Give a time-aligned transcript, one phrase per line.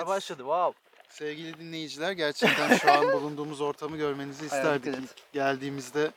[0.00, 0.38] Kar başladı.
[0.38, 0.80] Wow.
[1.08, 4.98] Sevgili dinleyiciler gerçekten şu an bulunduğumuz ortamı görmenizi Hayal isterdik.
[4.98, 6.10] İlk geldiğimizde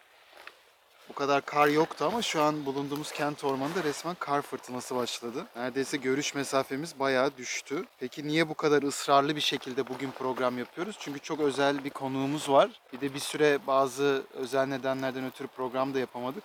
[1.09, 5.45] bu kadar kar yoktu ama şu an bulunduğumuz kent ormanında resmen kar fırtınası başladı.
[5.55, 7.85] Neredeyse görüş mesafemiz bayağı düştü.
[7.99, 10.95] Peki niye bu kadar ısrarlı bir şekilde bugün program yapıyoruz?
[10.99, 12.69] Çünkü çok özel bir konuğumuz var.
[12.93, 16.43] Bir de bir süre bazı özel nedenlerden ötürü program da yapamadık.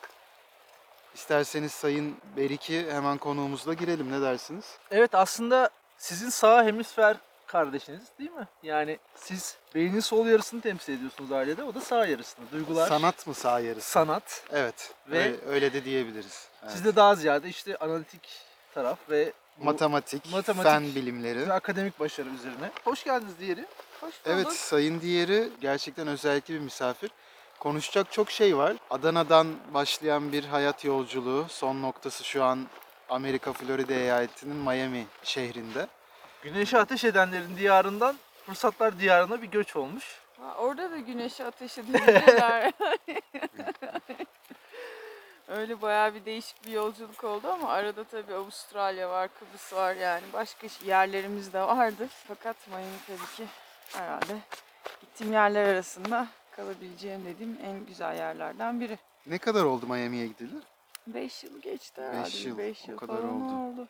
[1.15, 4.13] İsterseniz Sayın Beriki hemen konuğumuzla girelim.
[4.13, 4.65] Ne dersiniz?
[4.91, 7.17] Evet aslında sizin sağ hemisfer
[7.49, 8.47] kardeşiniz değil mi?
[8.63, 11.63] Yani siz beynin sol yarısını temsil ediyorsunuz ailede.
[11.63, 12.51] O da sağ yarısını.
[12.53, 13.91] Duygular, Sanat mı sağ yarısı?
[13.91, 14.45] sanat.
[14.53, 14.95] Evet.
[15.09, 16.49] Ve- öyle, öyle de diyebiliriz.
[16.63, 16.73] Evet.
[16.73, 18.29] Sizde daha ziyade işte analitik
[18.75, 21.49] taraf ve bu matematik, matematik fen bilimleri.
[21.49, 22.71] ve akademik başarı üzerine.
[22.85, 23.67] Hoş geldiniz diğeri.
[24.01, 24.21] Hoş bulduk.
[24.27, 27.11] Evet, sayın diğeri gerçekten özellikle bir misafir.
[27.61, 28.77] Konuşacak çok şey var.
[28.91, 31.47] Adana'dan başlayan bir hayat yolculuğu.
[31.49, 32.67] Son noktası şu an
[33.09, 35.87] Amerika Florida eyaletinin Miami şehrinde.
[36.43, 40.21] Güneşe ateş edenlerin diyarından fırsatlar diyarına bir göç olmuş.
[40.41, 42.73] Ha, orada da güneşe ateş edildiler.
[45.49, 50.23] Öyle bayağı bir değişik bir yolculuk oldu ama arada tabii Avustralya var, Kıbrıs var yani
[50.33, 52.09] başka yerlerimiz de vardı.
[52.29, 53.47] Fakat Miami tabii ki
[53.93, 54.39] herhalde
[55.01, 58.99] gittiğim yerler arasında kalabileceğim dediğim en güzel yerlerden biri.
[59.27, 60.51] Ne kadar oldu Miami'ye gideli?
[61.07, 62.25] 5 yıl geçti herhalde.
[62.25, 63.81] Beş yıl, 5 o yıl kadar falan oldu.
[63.81, 63.89] oldu.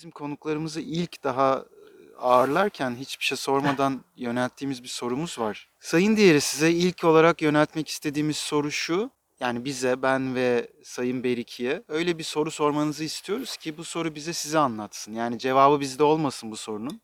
[0.00, 5.68] Bizim konuklarımızı ilk daha e, ağırlarken hiçbir şey sormadan yönelttiğimiz bir sorumuz var.
[5.80, 9.10] Sayın Diğeri size ilk olarak yöneltmek istediğimiz soru şu.
[9.40, 14.32] Yani bize, ben ve Sayın Beriki'ye öyle bir soru sormanızı istiyoruz ki bu soru bize
[14.32, 15.12] size anlatsın.
[15.12, 17.00] Yani cevabı bizde olmasın bu sorunun.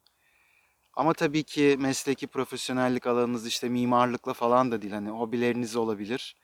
[0.95, 4.93] Ama tabii ki mesleki profesyonellik alanınız işte mimarlıkla falan da değil.
[4.93, 6.37] Hani hobileriniz olabilir.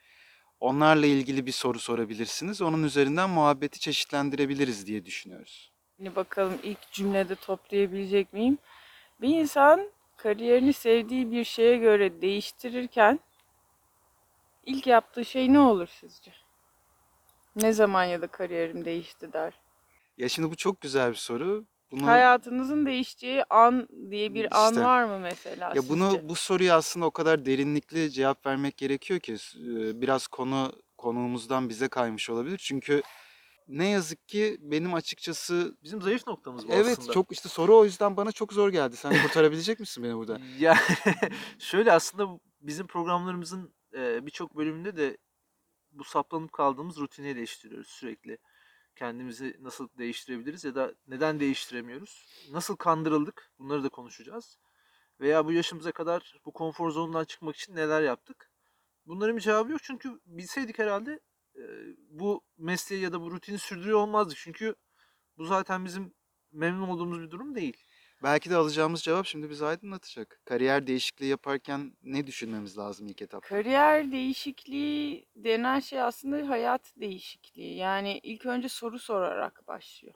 [0.61, 2.63] Onlarla ilgili bir soru sorabilirsiniz.
[2.63, 5.72] Onun üzerinden muhabbeti çeşitlendirebiliriz diye düşünüyoruz.
[6.03, 8.59] Şimdi bakalım ilk cümlede toplayabilecek miyim?
[9.21, 13.21] Bir insan kariyerini sevdiği bir şeye göre değiştirirken
[14.67, 16.33] ilk yaptığı şey ne olur sizce?
[17.57, 19.53] Ne zaman ya da kariyerim değişti der.
[20.19, 21.65] Ya şimdi bu çok güzel bir soru.
[21.93, 24.85] Bunu Hayatınızın değişeceği an diye bir an İşte.
[24.85, 26.29] var mı mesela ya bunu sizce?
[26.29, 31.89] bu soruya aslında o kadar derinlikli cevap vermek gerekiyor ki e, biraz konu konuğumuzdan bize
[31.89, 32.59] kaymış olabilir.
[32.59, 33.03] Çünkü
[33.69, 37.13] ne yazık ki benim açıkçası Bizim zayıf noktamız bu evet aslında.
[37.13, 38.97] çok işte soru o yüzden bana çok zor geldi.
[38.97, 40.41] Sen kurtarabilecek misin beni burada?
[40.59, 40.77] Ya
[41.59, 45.17] şöyle aslında bizim programlarımızın e, birçok bölümünde de
[45.93, 48.39] bu saplanıp kaldığımız rutini eleştiriyoruz sürekli.
[48.97, 52.27] Kendimizi nasıl değiştirebiliriz ya da neden değiştiremiyoruz?
[52.51, 53.53] Nasıl kandırıldık?
[53.59, 54.59] Bunları da konuşacağız.
[55.21, 58.51] Veya bu yaşımıza kadar bu konfor zonundan çıkmak için neler yaptık?
[59.07, 61.21] Bunların bir cevabı yok çünkü bilseydik herhalde
[62.11, 64.39] bu mesleği ya da bu rutini sürdürüyor olmazdık.
[64.39, 64.75] Çünkü
[65.39, 66.15] bu zaten bizim
[66.53, 67.85] memnun olduğumuz bir durum değil.
[68.23, 70.41] Belki de alacağımız cevap şimdi bizi aydınlatacak.
[70.45, 73.49] Kariyer değişikliği yaparken ne düşünmemiz lazım ilk etapta?
[73.49, 77.77] Kariyer değişikliği denen şey aslında hayat değişikliği.
[77.77, 80.15] Yani ilk önce soru sorarak başlıyor.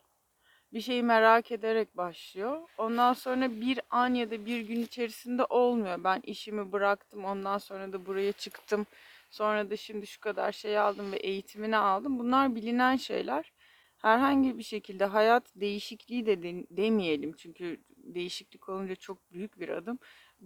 [0.73, 2.69] Bir şeyi merak ederek başlıyor.
[2.79, 6.05] Ondan sonra bir an ya da bir gün içerisinde olmuyor.
[6.05, 8.87] Ben işimi bıraktım, ondan sonra da buraya çıktım.
[9.31, 12.19] Sonra da şimdi şu kadar şey aldım ve eğitimini aldım.
[12.19, 13.53] Bunlar bilinen şeyler.
[13.99, 17.33] Herhangi bir şekilde hayat değişikliği de de- demeyelim.
[17.33, 19.99] Çünkü değişiklik olunca çok büyük bir adım.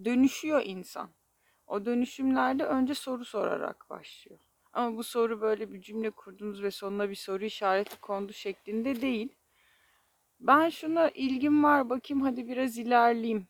[0.05, 1.11] Dönüşüyor insan.
[1.67, 4.41] O dönüşümlerde önce soru sorarak başlıyor.
[4.73, 9.35] Ama bu soru böyle bir cümle kurdunuz ve sonuna bir soru işareti kondu şeklinde değil.
[10.41, 13.49] Ben şuna ilgim var bakayım hadi biraz ilerleyeyim.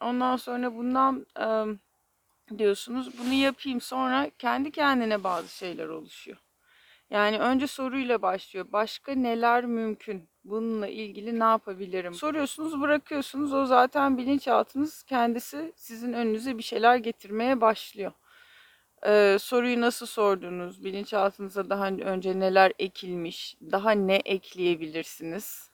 [0.00, 1.80] Ondan sonra bundan em,
[2.58, 6.36] diyorsunuz bunu yapayım sonra kendi kendine bazı şeyler oluşuyor.
[7.10, 8.66] Yani önce soruyla başlıyor.
[8.72, 10.28] Başka neler mümkün?
[10.44, 12.14] Bununla ilgili ne yapabilirim?
[12.14, 13.52] Soruyorsunuz, bırakıyorsunuz.
[13.52, 18.12] O zaten bilinçaltınız kendisi sizin önünüze bir şeyler getirmeye başlıyor.
[19.06, 20.84] Ee, soruyu nasıl sordunuz?
[20.84, 23.56] Bilinçaltınıza daha önce neler ekilmiş?
[23.60, 25.70] Daha ne ekleyebilirsiniz?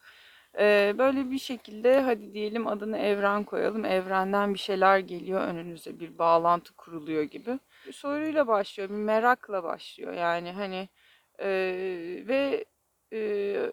[0.99, 3.85] Böyle bir şekilde hadi diyelim adını evren koyalım.
[3.85, 6.01] Evrenden bir şeyler geliyor önünüze.
[6.01, 7.59] Bir bağlantı kuruluyor gibi.
[7.87, 8.91] Bir soruyla başlıyor.
[8.91, 10.13] Bir merakla başlıyor.
[10.13, 10.89] Yani hani
[11.39, 12.65] ee, ve
[13.13, 13.71] e,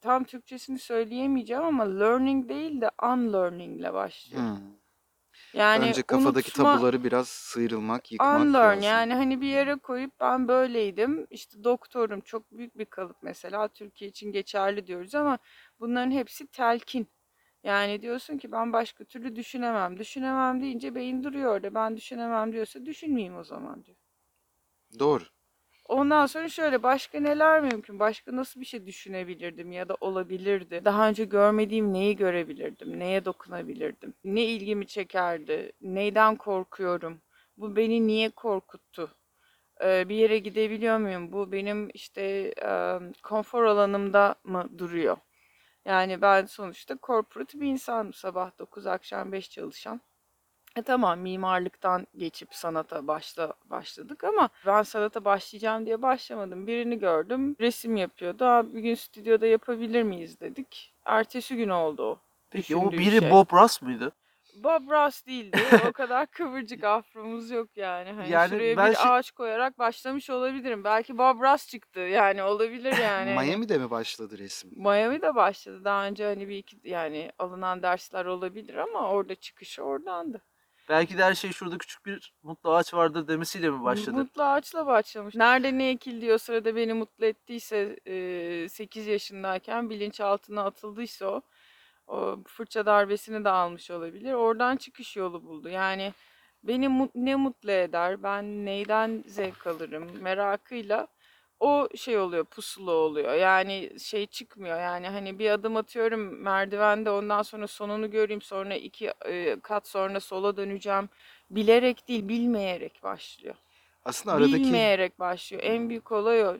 [0.00, 4.42] tam Türkçesini söyleyemeyeceğim ama learning değil de unlearning ile başlıyor.
[4.42, 4.76] Hmm.
[5.56, 8.82] Yani Önce kafadaki unutma- tabuları biraz sıyrılmak, yıkmak Unlearn lazım.
[8.82, 14.10] yani hani bir yere koyup ben böyleydim işte doktorum çok büyük bir kalıp mesela Türkiye
[14.10, 15.38] için geçerli diyoruz ama
[15.80, 17.08] bunların hepsi telkin.
[17.64, 19.98] Yani diyorsun ki ben başka türlü düşünemem.
[19.98, 21.74] Düşünemem deyince beyin duruyor orada.
[21.74, 23.96] Ben düşünemem diyorsa düşünmeyeyim o zaman diyor.
[24.98, 25.24] Doğru.
[25.88, 27.98] Ondan sonra şöyle başka neler mümkün?
[27.98, 30.80] Başka nasıl bir şey düşünebilirdim ya da olabilirdi?
[30.84, 32.98] Daha önce görmediğim neyi görebilirdim?
[33.00, 34.14] Neye dokunabilirdim?
[34.24, 35.72] Ne ilgimi çekerdi?
[35.80, 37.20] Neyden korkuyorum?
[37.56, 39.16] Bu beni niye korkuttu?
[39.82, 41.32] Bir yere gidebiliyor muyum?
[41.32, 42.54] Bu benim işte
[43.22, 45.16] konfor alanımda mı duruyor?
[45.84, 48.12] Yani ben sonuçta corporate bir insanım.
[48.12, 50.00] Sabah 9 akşam 5 çalışan.
[50.76, 56.66] E tamam mimarlıktan geçip sanata başla başladık ama ben sanata başlayacağım diye başlamadım.
[56.66, 58.44] Birini gördüm, resim yapıyordu.
[58.44, 60.94] Aa, bir gün stüdyoda yapabilir miyiz dedik.
[61.04, 62.18] Ertesi gün oldu o.
[62.50, 63.30] Peki o biri şey.
[63.30, 64.12] Bob Ross muydu?
[64.64, 65.56] Bob Ross değildi.
[65.88, 68.12] O kadar kıvırcık afromuz yok yani.
[68.12, 70.84] Hani Yani şuraya ben bir şey- ağaç koyarak başlamış olabilirim.
[70.84, 72.00] Belki Bob Ross çıktı.
[72.00, 73.30] Yani olabilir yani.
[73.30, 74.70] Miami'de mi başladı resim?
[74.76, 75.84] Miami'de başladı.
[75.84, 80.42] Daha önce hani bir iki yani alınan dersler olabilir ama orada çıkışı oradandı.
[80.88, 84.16] Belki de her şey şurada küçük bir mutlu ağaç vardır demesiyle mi başladı?
[84.16, 85.34] Mutlu ağaçla başlamış.
[85.34, 87.96] Nerede ne ekildi o sırada beni mutlu ettiyse
[88.68, 91.42] 8 yaşındayken bilinçaltına atıldıysa o,
[92.06, 94.32] o fırça darbesini de almış olabilir.
[94.32, 95.68] Oradan çıkış yolu buldu.
[95.68, 96.12] Yani
[96.62, 101.08] beni mut- ne mutlu eder, ben neyden zevk alırım merakıyla
[101.60, 103.34] o şey oluyor, pusulu oluyor.
[103.34, 104.80] Yani şey çıkmıyor.
[104.80, 110.20] Yani hani bir adım atıyorum merdivende ondan sonra sonunu göreyim sonra iki e, kat sonra
[110.20, 111.08] sola döneceğim.
[111.50, 113.54] Bilerek değil, bilmeyerek başlıyor.
[114.04, 115.62] Aslında aradaki Bilmeyerek başlıyor.
[115.62, 116.56] En büyük olay o.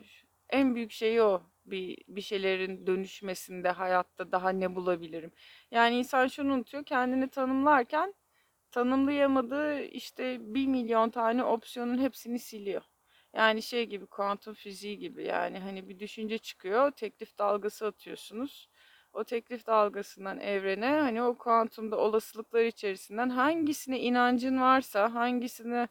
[0.49, 1.41] En büyük şey o.
[1.65, 5.31] Bir, bir şeylerin dönüşmesinde, hayatta daha ne bulabilirim?
[5.71, 8.13] Yani insan şunu unutuyor, kendini tanımlarken
[8.71, 12.81] tanımlayamadığı işte bir milyon tane opsiyonun hepsini siliyor.
[13.33, 18.69] Yani şey gibi, kuantum fiziği gibi yani hani bir düşünce çıkıyor, teklif dalgası atıyorsunuz.
[19.13, 25.87] O teklif dalgasından evrene hani o kuantumda olasılıklar içerisinden hangisine inancın varsa, hangisine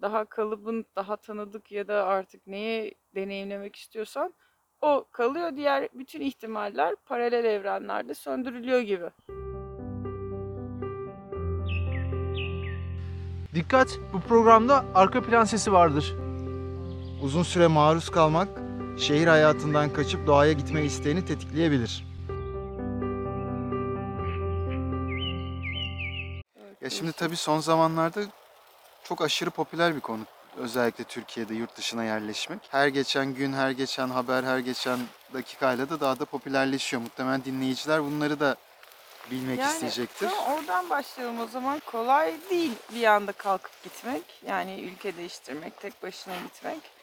[0.00, 4.34] daha kalıbın, daha tanıdık ya da artık neye deneyimlemek istiyorsan
[4.80, 5.56] o kalıyor.
[5.56, 9.10] Diğer bütün ihtimaller paralel evrenlerde söndürülüyor gibi.
[13.54, 13.98] Dikkat!
[14.12, 16.25] Bu programda arka plan sesi vardır.
[17.22, 18.48] Uzun süre maruz kalmak
[18.98, 22.06] şehir hayatından kaçıp doğaya gitme isteğini tetikleyebilir.
[26.80, 28.20] Ya şimdi tabii son zamanlarda
[29.04, 30.22] çok aşırı popüler bir konu.
[30.56, 32.60] Özellikle Türkiye'de yurt dışına yerleşmek.
[32.70, 34.98] Her geçen gün, her geçen haber, her geçen
[35.34, 37.02] dakikayla da daha da popülerleşiyor.
[37.02, 38.56] Muhtemelen dinleyiciler bunları da
[39.30, 40.28] bilmek isteyecektir.
[40.28, 41.82] tamam, oradan başlayalım o zaman.
[41.86, 44.22] Kolay değil bir anda kalkıp gitmek.
[44.46, 46.95] Yani ülke değiştirmek, tek başına gitmek.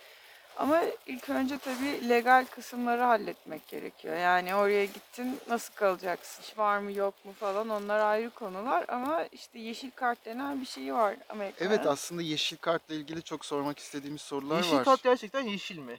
[0.57, 4.15] Ama ilk önce tabii legal kısımları halletmek gerekiyor.
[4.17, 6.43] Yani oraya gittin nasıl kalacaksın?
[6.43, 8.85] İş var mı yok mu falan onlar ayrı konular.
[8.87, 11.69] Ama işte yeşil kart denen bir şey var Amerika'da.
[11.69, 14.83] Evet aslında yeşil kartla ilgili çok sormak istediğimiz sorular yeşil var.
[14.83, 15.97] kart gerçekten yeşil mi?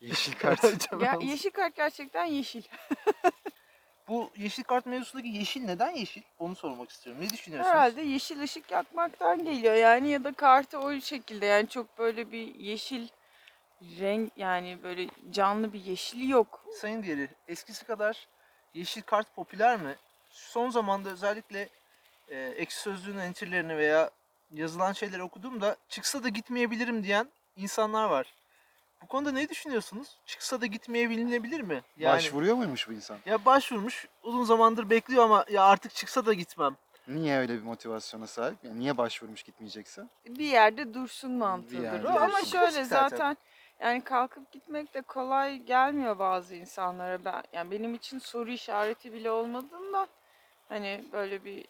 [0.00, 0.92] Yeşil kart.
[1.02, 2.62] Ya, yeşil kart gerçekten yeşil.
[4.08, 6.22] Bu yeşil kart mevzusundaki yeşil neden yeşil?
[6.38, 7.22] Onu sormak istiyorum.
[7.24, 7.74] Ne düşünüyorsunuz?
[7.74, 12.54] Herhalde yeşil ışık yakmaktan geliyor yani ya da kartı o şekilde yani çok böyle bir
[12.54, 13.08] yeşil
[14.00, 16.64] renk yani böyle canlı bir yeşili yok.
[16.80, 18.28] Sayın Diğeri, eskisi kadar
[18.74, 19.96] yeşil kart popüler mi?
[20.30, 21.68] Son zamanda özellikle
[22.28, 24.10] e, ekşi sözlüğün enterlerini veya
[24.52, 28.34] yazılan şeyleri okuduğumda çıksa da gitmeyebilirim diyen insanlar var.
[29.02, 30.18] Bu konuda ne düşünüyorsunuz?
[30.26, 31.82] Çıksa da gitmeyebilinebilir mi?
[31.96, 33.18] Yani Başvuruyor muymuş bu insan?
[33.26, 36.76] ya başvurmuş, uzun zamandır bekliyor ama ya artık çıksa da gitmem.
[37.08, 38.58] Niye öyle bir motivasyona sahip?
[38.62, 40.02] Yani niye başvurmuş gitmeyecekse?
[40.26, 42.50] Bir yerde dursun mantığıdır yerde o ama dursun.
[42.50, 43.16] şöyle Klasik zaten.
[43.16, 43.36] zaten
[43.80, 47.24] yani kalkıp gitmek de kolay gelmiyor bazı insanlara.
[47.24, 50.08] Ben yani benim için soru işareti bile olmadığından
[50.68, 51.66] hani böyle bir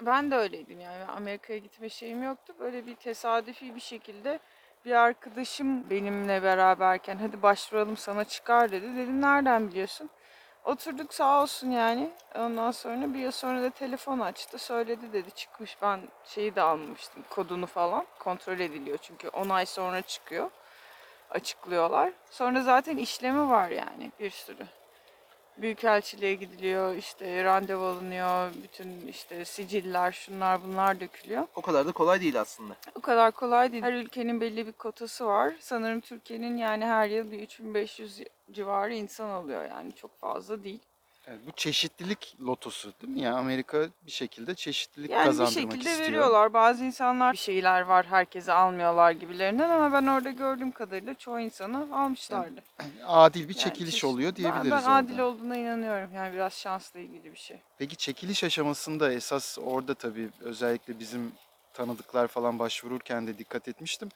[0.00, 2.54] ben, de öyleydim yani Amerika'ya gitme şeyim yoktu.
[2.60, 4.38] Böyle bir tesadüfi bir şekilde
[4.84, 8.96] bir arkadaşım benimle beraberken hadi başvuralım sana çıkar dedi.
[8.96, 10.10] Dedim nereden biliyorsun?
[10.64, 12.10] Oturduk sağ olsun yani.
[12.34, 14.58] Ondan sonra bir yıl sonra da telefon açtı.
[14.58, 15.76] Söyledi dedi çıkmış.
[15.82, 17.24] Ben şeyi de almamıştım.
[17.30, 18.06] Kodunu falan.
[18.18, 20.50] Kontrol ediliyor çünkü 10 ay sonra çıkıyor.
[21.30, 22.12] Açıklıyorlar.
[22.30, 24.66] Sonra zaten işlemi var yani bir sürü.
[25.58, 31.46] Büyükelçiliğe gidiliyor, işte randevu alınıyor, bütün işte siciller, şunlar bunlar dökülüyor.
[31.54, 32.76] O kadar da kolay değil aslında.
[32.94, 33.82] O kadar kolay değil.
[33.82, 35.54] Her ülkenin belli bir kotası var.
[35.60, 38.20] Sanırım Türkiye'nin yani her yıl bir 3500
[38.52, 40.80] civarı insan alıyor yani çok fazla değil.
[41.28, 43.20] Evet, bu çeşitlilik lotosu değil mi?
[43.20, 46.08] Yani Amerika bir şekilde çeşitlilik Yani bir kazandırmak şekilde istiyor.
[46.08, 46.52] veriyorlar.
[46.52, 51.96] Bazı insanlar bir şeyler var herkese almıyorlar gibilerinden ama ben orada gördüğüm kadarıyla çoğu insanı
[51.98, 52.62] almışlardı.
[53.06, 54.92] Adil bir Yani çekiliş çeşit- oluyor Ben, diyebiliriz ben orada.
[54.94, 56.14] adil olduğuna inanıyorum.
[56.14, 57.60] Yani biraz şansla ilgili bir şey.
[57.78, 61.32] Peki çekiliş aşamasında esas orada tabii özellikle bizim
[61.74, 64.08] tanıdıklar falan başvururken de dikkat etmiştim.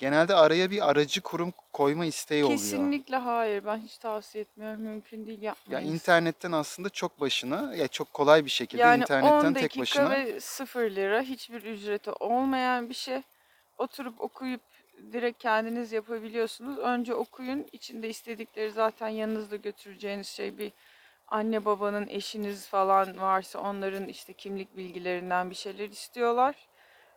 [0.00, 2.58] Genelde araya bir aracı kurum koyma isteği oluyor.
[2.58, 3.64] Kesinlikle hayır.
[3.64, 4.80] Ben hiç tavsiye etmiyorum.
[4.80, 5.92] Mümkün değil Ya yapmayın.
[5.94, 10.10] internetten aslında çok başına, ya çok kolay bir şekilde Yani internetten 10 tek dakika başına
[10.10, 13.22] ve 0 lira hiçbir ücreti olmayan bir şey.
[13.78, 14.60] Oturup okuyup
[15.12, 16.78] direkt kendiniz yapabiliyorsunuz.
[16.78, 17.66] Önce okuyun.
[17.72, 20.72] İçinde istedikleri zaten yanınızda götüreceğiniz şey bir
[21.28, 26.54] anne babanın eşiniz falan varsa onların işte kimlik bilgilerinden bir şeyler istiyorlar.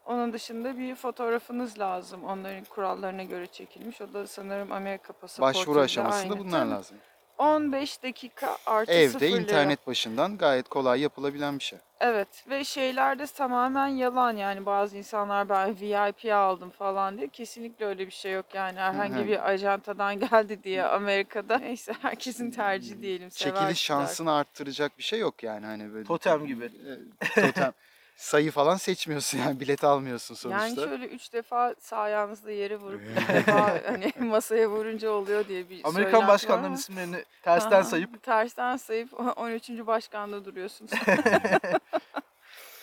[0.06, 2.24] Onun dışında bir fotoğrafınız lazım.
[2.24, 4.02] Onların kurallarına göre çekilmiş.
[4.02, 5.60] O da sanırım Amerika pasaportu.
[5.60, 6.98] başvuru aşamasında bunlar lazım.
[7.38, 9.40] 15 dakika artı 0 Evde lira.
[9.42, 11.80] internet başından gayet kolay yapılabilen bir şey.
[12.00, 17.86] Evet ve şeyler de tamamen yalan yani bazı insanlar ben VIP aldım falan diye kesinlikle
[17.86, 23.30] öyle bir şey yok yani herhangi bir ajantadan geldi diye Amerika'da neyse herkesin tercihi diyelim
[23.30, 26.06] Çekiliş şansını arttıracak bir şey yok yani hani böyle.
[26.06, 26.66] Totem gibi.
[26.66, 27.74] E, Totem.
[28.16, 30.62] Sayı falan seçmiyorsun yani bilet almıyorsun sonuçta.
[30.64, 35.70] Yani şöyle üç defa sağ ayağınızla yere vurup üç defa hani masaya vurunca oluyor diye
[35.70, 39.70] bir Amerikan var başkanların ama- isimlerini tersten Aha, sayıp tersten sayıp 13.
[39.70, 40.92] başkanda duruyorsunuz.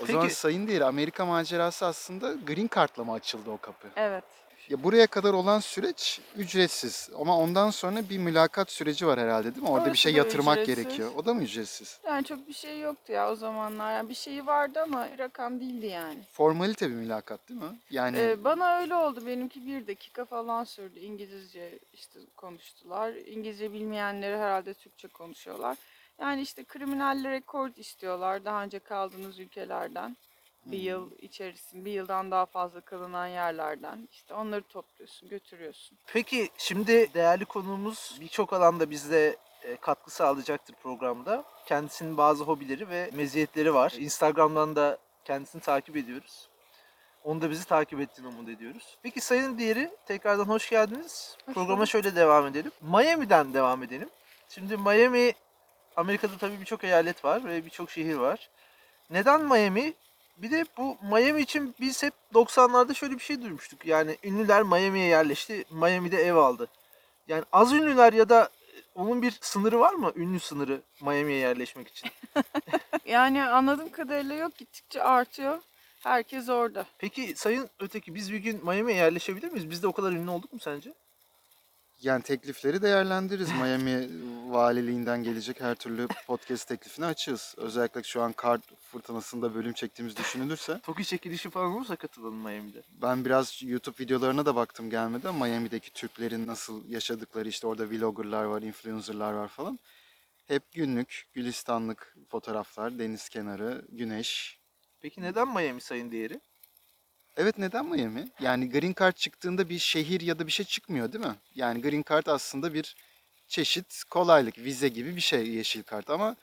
[0.02, 3.88] O zaman Peki- sayın değil Amerika macerası aslında green card'la mı açıldı o kapı?
[3.96, 4.25] evet.
[4.71, 9.62] Ya buraya kadar olan süreç ücretsiz ama ondan sonra bir mülakat süreci var herhalde değil
[9.62, 9.69] mi?
[9.69, 10.85] Orada bir Orası şey da yatırmak ücretsiz.
[10.85, 11.11] gerekiyor.
[11.17, 12.00] O da mı ücretsiz?
[12.07, 13.93] Yani çok bir şey yoktu ya o zamanlar.
[13.93, 16.19] Yani bir şeyi vardı ama rakam değildi yani.
[16.33, 17.79] Formalite bir mülakat değil mi?
[17.91, 19.27] Yani Ee, bana öyle oldu.
[19.27, 20.99] Benimki bir dakika falan sürdü.
[20.99, 23.12] İngilizce işte konuştular.
[23.12, 25.79] İngilizce bilmeyenleri herhalde Türkçe konuşuyorlar.
[26.21, 30.17] Yani işte kriminal rekord istiyorlar daha önce kaldığınız ülkelerden.
[30.67, 34.09] Bir yıl içerisinde, bir yıldan daha fazla kalınan yerlerden.
[34.12, 35.99] İşte onları topluyorsun, götürüyorsun.
[36.07, 41.45] Peki şimdi değerli konuğumuz birçok alanda bizde e, katkı sağlayacaktır programda.
[41.67, 43.95] Kendisinin bazı hobileri ve meziyetleri var.
[43.99, 46.49] Instagram'dan da kendisini takip ediyoruz.
[47.25, 48.99] Onu da bizi takip ettiğini umut ediyoruz.
[49.02, 51.37] Peki sayın diğeri tekrardan hoş geldiniz.
[51.47, 51.88] Hoş Programa bulduk.
[51.88, 52.73] şöyle devam edelim.
[52.81, 54.09] Miami'den devam edelim.
[54.49, 55.33] Şimdi Miami,
[55.97, 58.50] Amerika'da tabii birçok eyalet var ve birçok şehir var.
[59.11, 59.95] Neden Miami?
[60.42, 63.87] Bir de bu Miami için biz hep 90'larda şöyle bir şey duymuştuk.
[63.87, 66.68] Yani ünlüler Miami'ye yerleşti, Miami'de ev aldı.
[67.28, 68.49] Yani az ünlüler ya da
[68.94, 70.12] onun bir sınırı var mı?
[70.16, 72.11] Ünlü sınırı Miami'ye yerleşmek için.
[73.04, 74.56] Yani anladığım kadarıyla yok.
[74.59, 75.59] Gittikçe artıyor.
[76.00, 76.87] Herkes orada.
[76.99, 79.70] Peki sayın öteki biz bir gün Miami'ye yerleşebilir miyiz?
[79.70, 80.94] Biz de o kadar ünlü olduk mu sence?
[82.02, 83.52] Yani teklifleri değerlendiririz.
[83.52, 84.09] Miami
[84.52, 87.54] valiliğinden gelecek her türlü podcast teklifine açığız.
[87.57, 88.61] Özellikle şu an kar
[88.92, 90.80] fırtınasında bölüm çektiğimiz düşünülürse.
[90.83, 92.83] Toki çekilişi falan olursa katılalım Miami'de.
[93.02, 95.35] Ben biraz YouTube videolarına da baktım gelmeden.
[95.35, 99.78] Miami'deki Türklerin nasıl yaşadıkları işte orada vloggerlar var, influencerlar var falan.
[100.47, 104.59] Hep günlük, gülistanlık fotoğraflar, deniz kenarı, güneş.
[105.00, 106.40] Peki neden Miami sayın değeri?
[107.40, 108.28] Evet neden Miami?
[108.40, 111.35] Yani Green Card çıktığında bir şehir ya da bir şey çıkmıyor değil mi?
[111.54, 112.97] Yani Green Card aslında bir
[113.49, 116.37] çeşit kolaylık, vize gibi bir şey yeşil kart ama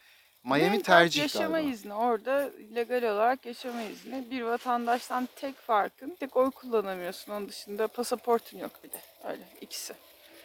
[0.43, 1.71] Miami Green Card tercih yaşama galiba.
[1.73, 1.93] izni.
[1.93, 4.25] Orada legal olarak yaşama izni.
[4.31, 7.31] Bir vatandaştan tek farkın tek oy kullanamıyorsun.
[7.31, 8.97] Onun dışında pasaportun yok bir de.
[9.23, 9.93] Öyle ikisi.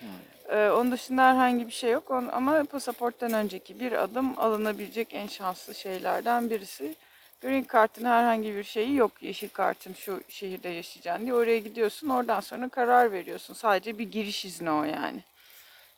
[0.01, 0.09] Hmm.
[0.49, 2.11] Ee, onun dışında herhangi bir şey yok.
[2.11, 6.97] On- Ama pasaporttan önceki bir adım alınabilecek en şanslı şeylerden birisi.
[7.43, 9.13] Green Card'ın herhangi bir şeyi yok.
[9.21, 11.35] Yeşil kartın şu şehirde yaşayacaksın diye.
[11.35, 12.09] Oraya gidiyorsun.
[12.09, 13.55] Oradan sonra karar veriyorsun.
[13.55, 15.23] Sadece bir giriş izni o yani.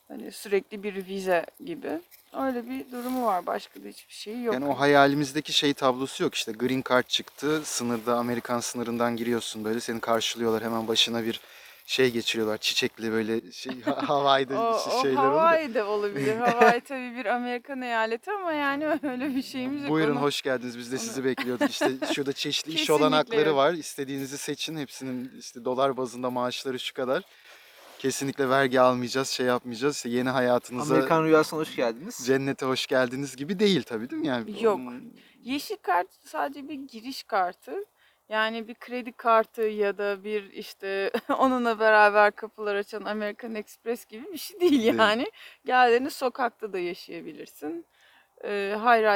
[0.09, 2.01] Hani sürekli bir vize gibi.
[2.33, 3.47] Öyle bir durumu var.
[3.47, 4.55] Başka da hiçbir şey yok.
[4.55, 9.81] Yani o hayalimizdeki şey tablosu yok işte Green Card çıktı sınırda Amerikan sınırından giriyorsun böyle
[9.81, 11.41] seni karşılıyorlar hemen başına bir
[11.87, 15.29] şey geçiriyorlar çiçekli böyle şey ha- Hawaii'de O, şey- o şeyler ya.
[15.31, 16.37] Hawaii'de olabilir.
[16.37, 19.91] Hawaii tabii bir Amerikan eyaleti ama yani öyle bir şeyimiz yok.
[19.91, 23.73] Buyurun Onu- hoş geldiniz biz de onu- sizi bekliyorduk işte şurada çeşitli iş olanakları var
[23.73, 27.23] istediğinizi seçin hepsinin işte dolar bazında maaşları şu kadar.
[27.99, 32.19] Kesinlikle vergi almayacağız şey yapmayacağız işte yeni hayatınıza Amerikan rüyasına hoş geldiniz.
[32.27, 34.29] cennete hoş geldiniz gibi değil tabii değil mi?
[34.29, 34.77] Yani Yok.
[34.77, 35.13] onun-
[35.43, 37.85] Yeşil kart sadece bir giriş kartı.
[38.29, 44.33] Yani bir kredi kartı ya da bir işte onunla beraber kapılar açan American Express gibi
[44.33, 44.95] bir şey değil Değil.
[44.99, 45.27] yani.
[45.65, 47.87] Geldiğinde sokakta da yaşayabilirsin.
[48.45, 48.51] E,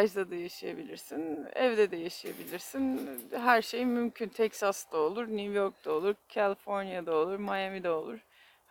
[0.02, 1.46] rise'da da yaşayabilirsin.
[1.54, 3.10] Evde de yaşayabilirsin.
[3.32, 4.28] Her şey mümkün.
[4.28, 8.18] Texas'ta olur, New York'ta olur, California'da olur, Miami'de olur.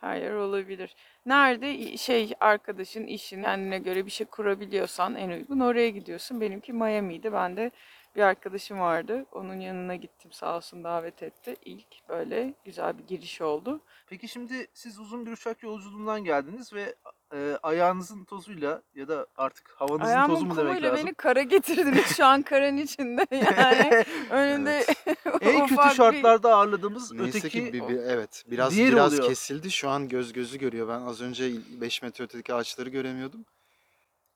[0.00, 0.94] Her yer olabilir.
[1.26, 6.40] Nerede şey arkadaşın işin kendine göre bir şey kurabiliyorsan en uygun oraya gidiyorsun.
[6.40, 7.32] Benimki Miami'ydi.
[7.32, 7.70] Ben de
[8.18, 9.26] bir arkadaşım vardı.
[9.32, 11.56] Onun yanına gittim sağ olsun davet etti.
[11.64, 13.80] İlk böyle güzel bir giriş oldu.
[14.06, 16.94] Peki şimdi siz uzun bir uçak yolculuğundan geldiniz ve
[17.34, 21.06] e, ayağınızın tozuyla ya da artık havanızın tozu Ayağımın mu demek lazım?
[21.06, 24.04] beni kara getirdiniz şu an karın içinde yani.
[24.30, 24.86] Önünde
[25.40, 29.28] en kötü şartlarda ağırladığımız Neyse öteki ki bir, bir- evet biraz diğeri biraz oluyor.
[29.28, 29.70] kesildi.
[29.70, 30.88] Şu an göz gözü görüyor.
[30.88, 33.44] Ben az önce 5 metre ötedeki ağaçları göremiyordum.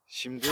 [0.07, 0.47] Şimdi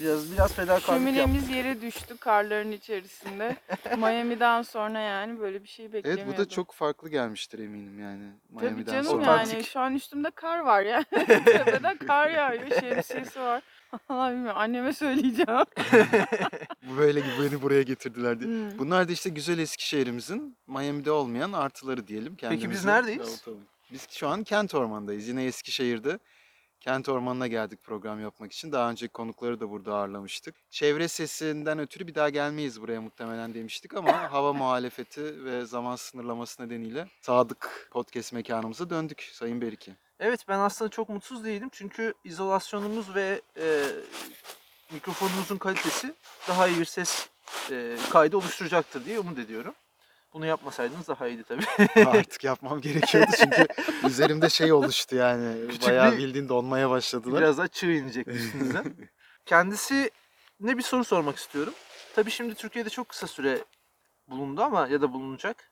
[0.00, 0.94] biraz biraz fedakarlık yaptık.
[0.94, 3.56] Şöminemiz yere düştü karların içerisinde.
[3.98, 6.34] Miami'den sonra yani böyle bir şey evet beklemiyordum.
[6.34, 8.30] bu da çok farklı gelmiştir eminim yani.
[8.54, 9.24] Tabii Miami'den canım sonra.
[9.24, 9.66] yani Otantik.
[9.66, 11.04] şu an üstümde kar var ya.
[11.44, 13.62] Tepeden kar yağıyor, şemsiyesi var.
[14.08, 15.64] Allah bilmiyorum anneme söyleyeceğim.
[16.82, 18.50] Bu böyle gibi beni buraya getirdiler diye.
[18.50, 18.78] Hmm.
[18.78, 22.36] Bunlar da işte güzel Eskişehir'imizin Miami'de olmayan artıları diyelim.
[22.40, 23.44] Peki biz neredeyiz?
[23.92, 25.28] Biz şu an Kent Orman'dayız.
[25.28, 26.18] Yine Eskişehir'de.
[26.86, 28.72] Kent Ormanı'na geldik program yapmak için.
[28.72, 30.54] Daha önceki konukları da burada ağırlamıştık.
[30.70, 36.62] Çevre sesinden ötürü bir daha gelmeyiz buraya muhtemelen demiştik ama hava muhalefeti ve zaman sınırlaması
[36.62, 39.96] nedeniyle Sadık Podcast mekanımıza döndük Sayın Beriki.
[40.20, 43.84] Evet ben aslında çok mutsuz değilim çünkü izolasyonumuz ve e,
[44.92, 46.14] mikrofonumuzun kalitesi
[46.48, 47.28] daha iyi bir ses
[47.70, 49.74] e, kaydı oluşturacaktır diye umut ediyorum.
[50.36, 52.06] Bunu yapmasaydınız daha iyiydi tabii.
[52.06, 53.66] Artık yapmam gerekiyordu çünkü
[54.06, 55.66] üzerimde şey oluştu yani.
[55.70, 57.40] Küçük Bayağı bir- bildiğin donmaya başladılar.
[57.40, 58.82] Biraz daha çığ inecek üstünüze.
[59.46, 60.10] Kendisi
[60.60, 61.72] ne bir soru sormak istiyorum.
[62.14, 63.64] Tabii şimdi Türkiye'de çok kısa süre
[64.28, 65.70] bulundu ama ya da bulunacak.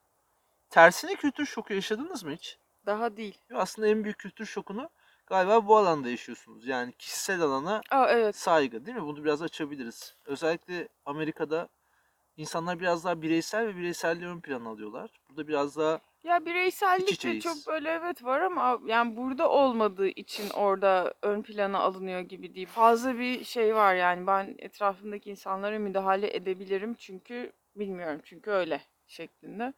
[0.70, 2.58] Tersine kültür şoku yaşadınız mı hiç?
[2.86, 3.38] Daha değil.
[3.54, 4.90] Aslında en büyük kültür şokunu
[5.26, 6.66] galiba bu alanda yaşıyorsunuz.
[6.66, 8.36] Yani kişisel alana Aa evet.
[8.36, 9.02] saygı değil mi?
[9.02, 10.16] Bunu biraz açabiliriz.
[10.24, 11.68] Özellikle Amerika'da
[12.36, 15.10] insanlar biraz daha bireysel ve bireyselliği ön plana alıyorlar.
[15.28, 20.50] Burada biraz daha Ya bireysellik de çok böyle evet var ama yani burada olmadığı için
[20.50, 22.66] orada ön plana alınıyor gibi değil.
[22.66, 29.72] Fazla bir şey var yani ben etrafımdaki insanlara müdahale edebilirim çünkü bilmiyorum çünkü öyle şeklinde.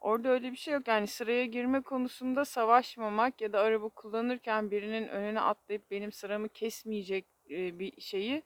[0.00, 5.08] Orada öyle bir şey yok yani sıraya girme konusunda savaşmamak ya da araba kullanırken birinin
[5.08, 8.42] önüne atlayıp benim sıramı kesmeyecek e, bir şeyi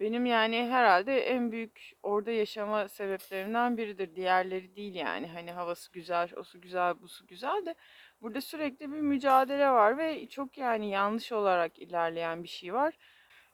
[0.00, 4.16] benim yani herhalde en büyük orada yaşama sebeplerimden biridir.
[4.16, 5.26] Diğerleri değil yani.
[5.26, 7.74] Hani havası güzel, o su güzel, bu su güzel de
[8.22, 12.94] burada sürekli bir mücadele var ve çok yani yanlış olarak ilerleyen bir şey var.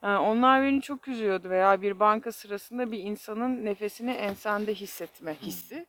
[0.02, 5.86] Yani onlar beni çok üzüyordu veya bir banka sırasında bir insanın nefesini ensende hissetme hissi.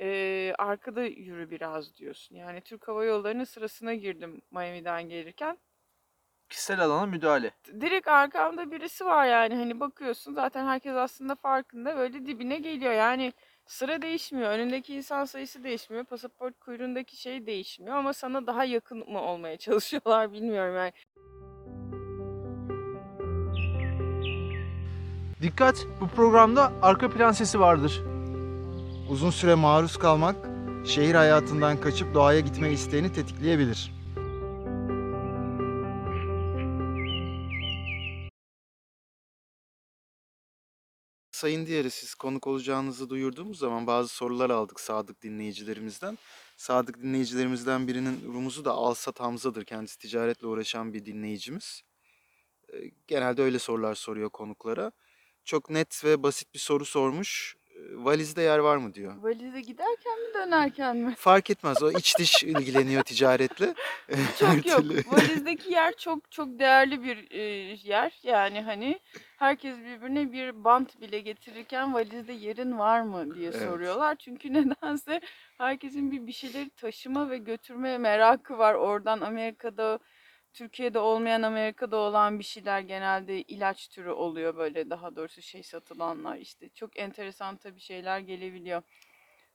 [0.00, 2.36] Ee, arkada yürü biraz diyorsun.
[2.36, 5.58] Yani Türk Hava Yolları'nın sırasına girdim Miami'den gelirken
[6.48, 7.50] kişisel alana müdahale.
[7.80, 13.32] direkt arkamda birisi var yani hani bakıyorsun zaten herkes aslında farkında böyle dibine geliyor yani
[13.66, 19.20] sıra değişmiyor önündeki insan sayısı değişmiyor pasaport kuyruğundaki şey değişmiyor ama sana daha yakın mı
[19.22, 20.92] olmaya çalışıyorlar bilmiyorum yani
[25.42, 25.86] Dikkat!
[26.00, 28.02] Bu programda arka plan sesi vardır.
[29.10, 30.36] Uzun süre maruz kalmak
[30.86, 33.97] şehir hayatından kaçıp doğaya gitme isteğini tetikleyebilir.
[41.38, 46.18] Sayın Diyarı siz konuk olacağınızı duyurduğumuz zaman bazı sorular aldık sadık dinleyicilerimizden.
[46.56, 49.64] Sadık dinleyicilerimizden birinin rumuzu da Alsat Hamza'dır.
[49.64, 51.82] Kendisi ticaretle uğraşan bir dinleyicimiz.
[53.06, 54.92] Genelde öyle sorular soruyor konuklara.
[55.44, 57.56] Çok net ve basit bir soru sormuş.
[57.94, 59.14] Valizde yer var mı diyor.
[59.22, 61.14] valize giderken mi dönerken mi?
[61.18, 63.74] Fark etmez o iç dış ilgileniyor ticaretle.
[64.38, 64.82] Çok yok.
[65.12, 67.42] Valizdeki yer çok çok değerli bir e,
[67.84, 68.18] yer.
[68.22, 69.00] Yani hani
[69.36, 73.62] herkes birbirine bir bant bile getirirken valizde yerin var mı diye Evet.
[73.68, 74.16] soruyorlar.
[74.16, 75.20] Çünkü nedense
[75.58, 78.74] herkesin bir bir şeyleri taşıma ve götürme merakı var.
[78.74, 79.98] Oradan Amerika'da
[80.58, 86.36] Türkiye'de olmayan Amerika'da olan bir şeyler genelde ilaç türü oluyor böyle daha doğrusu şey satılanlar
[86.36, 88.82] işte çok enteresan tabii şeyler gelebiliyor.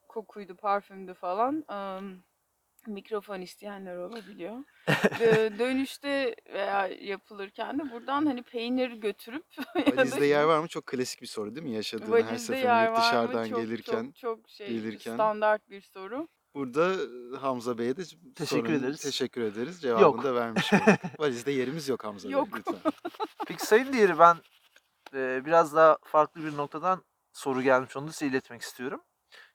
[0.07, 1.63] Kokuydu, parfümdü falan.
[1.67, 2.23] Am,
[2.87, 4.63] mikrofon isteyenler olabiliyor.
[4.87, 10.67] Dö- dönüşte veya yapılırken de buradan hani peynir götürüp Valizde yer var mı?
[10.67, 11.73] Çok klasik bir soru değil mi?
[11.73, 13.01] Yaşadığın her valizde seferinde yer yurt var mı?
[13.03, 14.03] dışarıdan Çok, gelirken.
[14.03, 15.13] çok, çok şey gelirken.
[15.13, 16.27] standart bir soru.
[16.55, 16.95] Burada
[17.41, 18.03] Hamza Bey'e de
[18.35, 19.01] Teşekkür sorunun- ederiz.
[19.01, 19.81] Teşekkür ederiz.
[19.81, 20.83] Cevabını da vermiş olduk.
[21.19, 22.53] Valizde yerimiz yok Hamza Yok.
[22.53, 22.91] Bey lütfen.
[23.47, 24.37] Peki Sayın Diğeri ben
[25.13, 29.01] e, biraz daha farklı bir noktadan soru gelmiş onu da size iletmek istiyorum.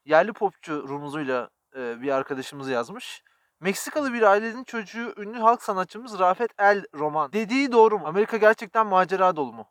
[0.04, 3.22] Yerli popçu rumuzuyla e, bir arkadaşımız yazmış.
[3.60, 7.32] Meksikalı bir ailenin çocuğu ünlü halk sanatçımız Rafet El Roman.
[7.32, 8.06] Dediği doğru mu?
[8.06, 9.68] Amerika gerçekten macera dolu mu?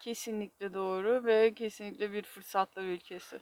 [0.00, 3.40] Kesinlikle doğru ve kesinlikle bir fırsatlı ülkesi.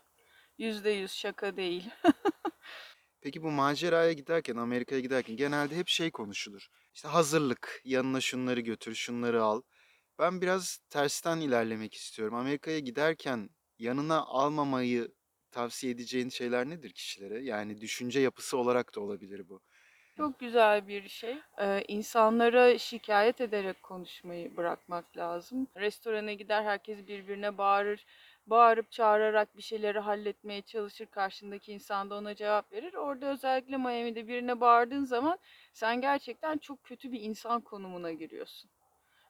[0.59, 1.91] Yüzde yüz şaka değil.
[3.23, 6.69] Peki bu maceraya giderken, Amerika'ya giderken genelde hep şey konuşulur.
[6.95, 9.63] İşte hazırlık, yanına şunları götür, şunları al.
[10.19, 12.35] Ben biraz tersten ilerlemek istiyorum.
[12.35, 15.09] Amerika'ya giderken yanına almamayı
[15.51, 17.45] tavsiye edeceğin şeyler nedir kişilere?
[17.45, 19.63] Yani düşünce yapısı olarak da olabilir bu.
[20.17, 21.37] Çok güzel bir şey.
[21.61, 25.69] Ee, insanlara şikayet ederek konuşmayı bırakmak lazım.
[25.77, 28.07] Restorana gider herkes birbirine bağırır.
[28.47, 31.07] Bağırıp çağırarak bir şeyleri halletmeye çalışır.
[31.07, 32.95] Karşındaki insan da ona cevap verir.
[32.95, 35.39] Orada özellikle Miami'de birine bağırdığın zaman
[35.73, 38.71] sen gerçekten çok kötü bir insan konumuna giriyorsun.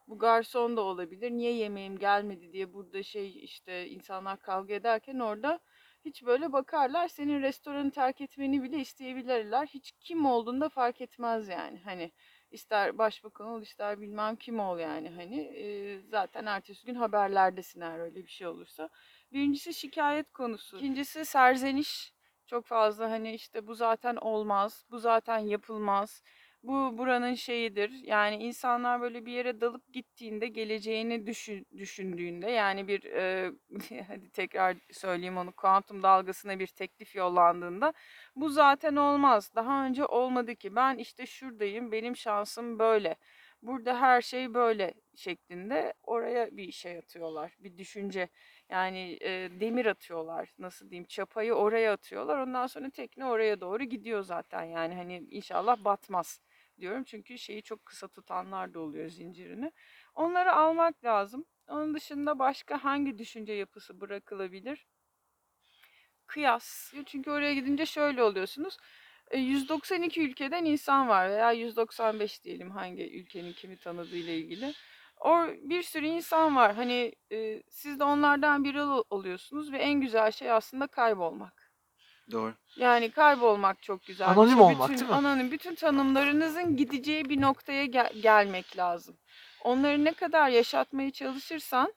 [0.08, 1.30] Bu garson da olabilir.
[1.30, 5.60] Niye yemeğim gelmedi diye burada şey işte insanlar kavga ederken orada
[6.04, 7.08] hiç böyle bakarlar.
[7.08, 9.66] Senin restoranı terk etmeni bile isteyebilirler.
[9.66, 11.80] Hiç kim olduğunu da fark etmez yani.
[11.84, 12.12] Hani
[12.52, 15.10] ister başbakan ol ister bilmem kim ol yani.
[15.10, 18.88] Hani e, zaten ertesi gün haberlerdesin eğer öyle bir şey olursa.
[19.32, 20.76] Birincisi şikayet konusu.
[20.76, 22.12] İkincisi serzeniş.
[22.46, 26.22] Çok fazla hani işte bu zaten olmaz, bu zaten yapılmaz.
[26.62, 27.90] Bu buranın şeyidir.
[27.90, 33.52] Yani insanlar böyle bir yere dalıp gittiğinde geleceğini düşün, düşündüğünde yani bir e,
[34.08, 37.92] hadi tekrar söyleyeyim onu kuantum dalgasına bir teklif yollandığında
[38.36, 39.50] bu zaten olmaz.
[39.54, 40.76] Daha önce olmadı ki.
[40.76, 41.92] Ben işte şuradayım.
[41.92, 43.16] Benim şansım böyle.
[43.62, 47.56] Burada her şey böyle şeklinde oraya bir şey atıyorlar.
[47.58, 48.28] Bir düşünce.
[48.70, 50.54] Yani e, demir atıyorlar.
[50.58, 51.06] Nasıl diyeyim?
[51.06, 52.38] Çapayı oraya atıyorlar.
[52.38, 54.64] Ondan sonra tekne oraya doğru gidiyor zaten.
[54.64, 56.40] Yani hani inşallah batmaz
[56.80, 57.04] diyorum.
[57.04, 59.72] Çünkü şeyi çok kısa tutanlar da oluyor zincirini.
[60.14, 61.44] Onları almak lazım.
[61.68, 64.86] Onun dışında başka hangi düşünce yapısı bırakılabilir?
[66.26, 66.92] Kıyas.
[67.06, 68.78] Çünkü oraya gidince şöyle oluyorsunuz.
[69.30, 74.72] E, 192 ülkeden insan var veya 195 diyelim hangi ülkenin kimi tanıdığıyla ilgili.
[75.20, 76.74] O bir sürü insan var.
[76.74, 81.61] Hani e, siz de onlardan biri ol- oluyorsunuz ve en güzel şey aslında kaybolmak.
[82.30, 82.54] Doğru.
[82.76, 84.26] Yani kaybolmak çok güzel.
[84.28, 84.62] bir Anonim şey.
[84.62, 85.16] olmak, bütün, değil mi?
[85.16, 85.50] Anonim.
[85.50, 89.16] Bütün tanımlarınızın gideceği bir noktaya gel- gelmek lazım.
[89.64, 91.94] Onları ne kadar yaşatmaya çalışırsan,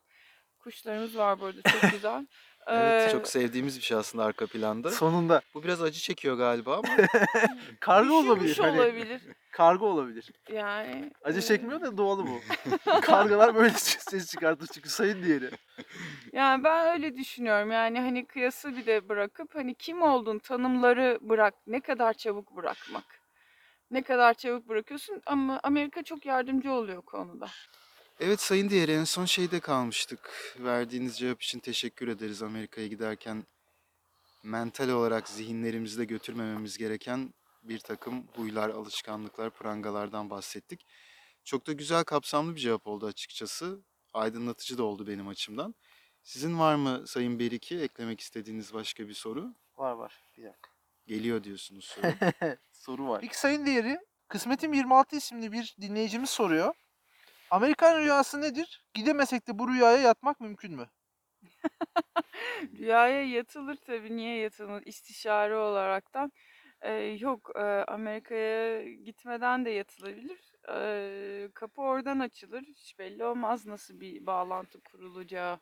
[0.59, 2.27] kuşlarımız var burada çok güzel.
[2.67, 4.91] Evet, Ee, çok sevdiğimiz bir şey aslında arka planda.
[4.91, 5.41] Sonunda.
[5.53, 6.87] Bu biraz acı çekiyor galiba ama
[7.79, 8.49] Kargo olabilir.
[8.49, 9.21] üşümüş Hani, olabilir.
[9.51, 10.31] kargo olabilir.
[10.53, 12.39] Yani Acı e, çekmiyor da doğalı bu.
[13.01, 15.49] Kargalar böyle ses çıkartır çünkü sayın diğeri.
[16.33, 17.71] Yani ben öyle düşünüyorum.
[17.71, 21.53] Yani hani kıyası bir de bırakıp hani kim olduğun tanımları bırak.
[21.67, 23.03] Ne kadar çabuk bırakmak.
[23.91, 27.47] Ne kadar çabuk bırakıyorsun ama Amerika çok yardımcı oluyor konuda.
[28.19, 30.55] Evet Sayın Diğer en son şeyde kalmıştık.
[30.59, 33.43] Verdiğiniz cevap için teşekkür ederiz Amerika'ya giderken.
[34.43, 40.85] Mental olarak zihinlerimizde götürmememiz gereken bir takım huylar, alışkanlıklar, prangalardan bahsettik.
[41.43, 43.79] Çok da güzel kapsamlı bir cevap oldu açıkçası.
[44.13, 45.75] Aydınlatıcı da oldu benim açımdan.
[46.23, 49.55] Sizin var mı Sayın Beriki eklemek istediğiniz başka bir soru?
[49.77, 50.23] Var var.
[50.37, 50.69] Bir dakika.
[51.07, 52.13] Geliyor diyorsunuz soru.
[52.71, 53.21] Soru var.
[53.21, 56.73] Peki sayın diğeri Kısmetim 26 isimli bir dinleyicimiz soruyor.
[57.51, 58.85] Amerikan rüyası nedir?
[58.93, 60.89] Gidemesek de bu rüyaya yatmak mümkün mü?
[62.77, 64.17] Rüyaya yatılır tabii.
[64.17, 64.83] Niye yatılır?
[64.85, 66.31] İstişare olaraktan.
[66.81, 70.53] Ee, yok e, Amerika'ya gitmeden de yatılabilir.
[70.69, 72.61] Ee, kapı oradan açılır.
[72.61, 75.59] Hiç belli olmaz nasıl bir bağlantı kurulacağı.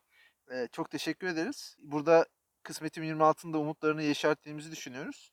[0.52, 1.78] Ee, çok teşekkür ederiz.
[1.80, 2.26] Burada
[2.63, 5.32] Kısmetim 26'ında umutlarını yeşerttiğimizi düşünüyoruz.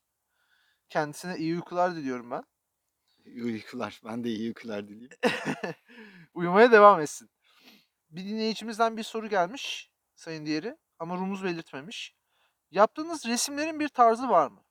[0.88, 2.42] Kendisine iyi uykular diliyorum ben.
[3.26, 4.00] İyi uykular.
[4.04, 5.10] Ben de iyi uykular dileyim.
[6.34, 7.30] Uyumaya devam etsin.
[8.10, 12.14] Bir dinleyicimizden bir soru gelmiş sayın diğeri ama rumuz belirtmemiş.
[12.70, 14.64] Yaptığınız resimlerin bir tarzı var mı?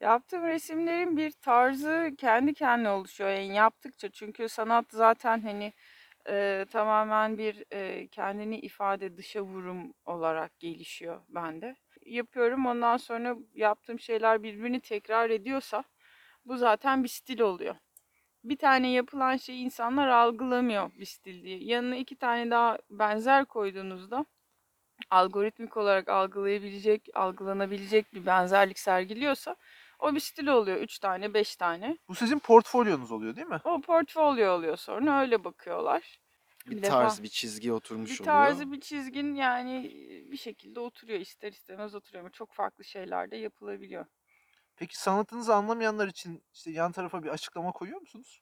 [0.00, 3.30] Yaptığım resimlerin bir tarzı kendi kendine oluşuyor.
[3.30, 5.72] Yani yaptıkça çünkü sanat zaten hani
[6.28, 11.76] e, tamamen bir e, kendini ifade dışa vurum olarak gelişiyor bende.
[12.06, 15.84] Yapıyorum ondan sonra yaptığım şeyler birbirini tekrar ediyorsa
[16.44, 17.74] bu zaten bir stil oluyor.
[18.44, 21.58] Bir tane yapılan şeyi insanlar algılamıyor bir stil diye.
[21.58, 24.26] Yanına iki tane daha benzer koyduğunuzda
[25.10, 29.56] algoritmik olarak algılayabilecek, algılanabilecek bir benzerlik sergiliyorsa
[29.98, 30.76] o bir stil oluyor.
[30.76, 31.98] Üç tane, beş tane.
[32.08, 33.60] Bu sizin portfolyonuz oluyor değil mi?
[33.64, 36.20] O portfolyo oluyor sonra öyle bakıyorlar.
[36.66, 38.34] Bir Bir tarz, defa- bir çizgi oturmuş Bir oluyor.
[38.34, 39.90] tarzı, bir çizgin yani
[40.32, 41.20] bir şekilde oturuyor.
[41.20, 44.06] ister istemez oturuyor ama çok farklı şeyler de yapılabiliyor.
[44.80, 48.40] Peki sanatınızı anlamayanlar için işte yan tarafa bir açıklama koyuyor musunuz?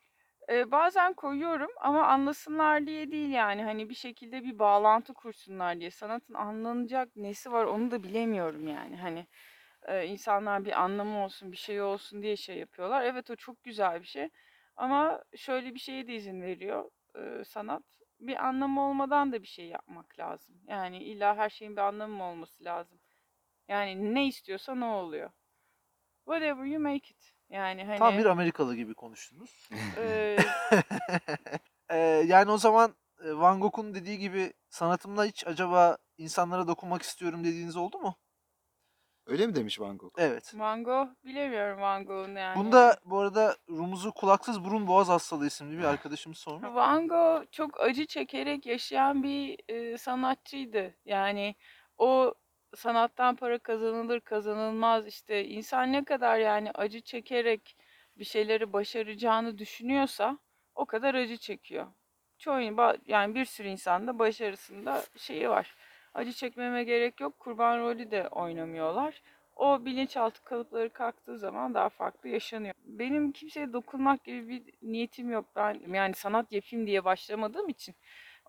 [0.51, 5.91] Ee, bazen koyuyorum ama anlasınlar diye değil yani hani bir şekilde bir bağlantı kursunlar diye.
[5.91, 9.27] Sanatın anlanacak nesi var onu da bilemiyorum yani hani
[9.87, 13.03] e, insanlar bir anlamı olsun bir şey olsun diye şey yapıyorlar.
[13.03, 14.29] Evet o çok güzel bir şey
[14.77, 17.83] ama şöyle bir şeye de izin veriyor e, sanat.
[18.21, 20.55] Bir anlamı olmadan da bir şey yapmak lazım.
[20.67, 22.99] Yani illa her şeyin bir anlamı mı olması lazım.
[23.69, 25.31] Yani ne istiyorsa ne oluyor.
[26.29, 27.33] Whatever you make it.
[27.51, 29.69] Yani hani Tam bir Amerikalı gibi konuştunuz.
[29.97, 30.37] e,
[31.91, 37.45] Ee, yani o zaman e, Van Gogh'un dediği gibi sanatımla hiç acaba insanlara dokunmak istiyorum
[37.45, 38.17] dediğiniz oldu mu?
[39.27, 40.13] Öyle mi demiş Van Gogh?
[40.19, 40.53] Evet.
[40.55, 42.57] Van Gogh bilemiyorum Van Gogh'un yani.
[42.59, 46.69] Bunda bu arada Rumuz'u kulaksız burun boğaz hastalığı isimli bir arkadaşımız sormuş.
[46.75, 50.95] Van Gogh çok acı çekerek yaşayan bir e, sanatçıydı.
[51.05, 51.55] Yani
[51.99, 52.35] o
[52.77, 57.77] sanattan para kazanılır kazanılmaz işte insan ne kadar yani acı çekerek
[58.19, 60.39] bir şeyleri başaracağını düşünüyorsa
[60.75, 61.87] o kadar acı çekiyor.
[62.39, 62.61] Çoğu
[63.07, 65.77] yani bir sürü insanda başarısında şeyi var.
[66.15, 67.39] Acı çekmeme gerek yok.
[67.39, 69.23] Kurban rolü de oynamıyorlar.
[69.57, 72.75] O bilinçaltı kalıpları kalktığı zaman daha farklı yaşanıyor.
[72.85, 75.45] Benim kimseye dokunmak gibi bir niyetim yok.
[75.57, 77.95] Ben yani sanat yapayım diye başlamadığım için,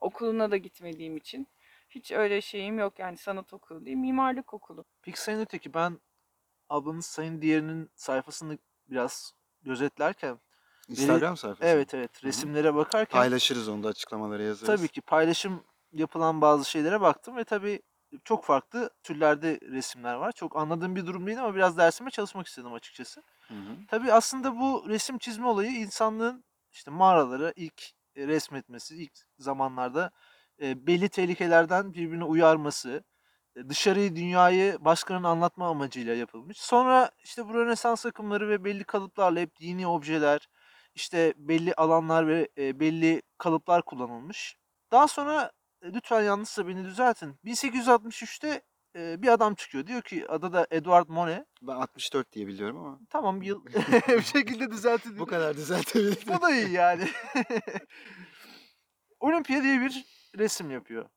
[0.02, 1.48] okuluna da gitmediğim için
[1.90, 3.00] hiç öyle şeyim yok.
[3.00, 4.86] Yani sanat okulu değil, mimarlık okulu.
[5.02, 6.00] Peki Sayın Öteki ben
[6.70, 8.58] ablanız Sayın Diğer'in sayfasını
[8.90, 10.40] biraz gözetlerken
[10.88, 11.64] Instagram sayfası.
[11.66, 14.82] evet evet resimlere bakarken Paylaşırız onu da açıklamalara yazarız.
[14.82, 17.82] tabii ki paylaşım yapılan bazı şeylere baktım ve tabii
[18.24, 20.32] çok farklı türlerde resimler var.
[20.32, 23.24] Çok anladığım bir durum değil ama biraz dersime çalışmak istedim açıkçası.
[23.48, 23.78] Hı hı.
[23.88, 27.84] Tabii aslında bu resim çizme olayı insanlığın işte mağaralara ilk
[28.18, 30.12] resmetmesi, ilk zamanlarda
[30.62, 33.04] e, belli tehlikelerden birbirine uyarması,
[33.56, 36.58] e, dışarıyı, dünyayı başkalarının anlatma amacıyla yapılmış.
[36.58, 40.50] Sonra işte bu Rönesans akımları ve belli kalıplarla hep dini objeler,
[40.96, 44.56] işte belli alanlar ve e, belli kalıplar kullanılmış.
[44.92, 47.36] Daha sonra e, lütfen yanlışsa beni düzeltin.
[47.46, 48.62] 1863'te
[48.96, 49.88] e, bir adam çıkıyor.
[49.88, 51.46] Diyor ki adı da Edward Monet.
[51.62, 53.66] Ben 64 diye biliyorum ama Tamam bir yıl
[54.08, 55.20] bir şekilde düzeltin.
[55.20, 56.28] bu kadar düzeltebilirim.
[56.28, 57.08] Bu da iyi yani.
[59.20, 60.06] Olimpiya diye bir
[60.38, 61.10] resim yapıyor.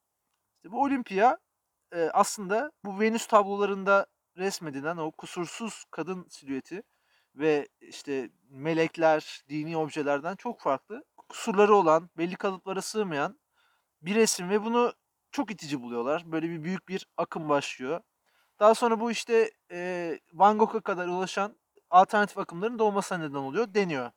[0.56, 1.38] İşte bu Olimpiya
[1.92, 6.82] e, aslında bu Venüs tablolarında resmedilen o kusursuz kadın silüeti
[7.34, 11.04] ve işte melekler, dini objelerden çok farklı.
[11.28, 13.40] Kusurları olan, belli kalıplara sığmayan
[14.02, 14.94] bir resim ve bunu
[15.32, 16.32] çok itici buluyorlar.
[16.32, 18.00] Böyle bir büyük bir akım başlıyor.
[18.60, 21.56] Daha sonra bu işte e, Van Gogh'a kadar ulaşan
[21.90, 24.10] alternatif akımların doğmasına neden oluyor deniyor.